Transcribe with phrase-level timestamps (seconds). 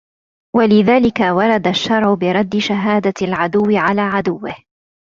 [0.55, 4.55] وَلِذَلِكَ وَرَدَ الشَّرْعُ بِرَدِّ شَهَادَةِ الْعَدُوِّ عَلَى عَدُوِّهِ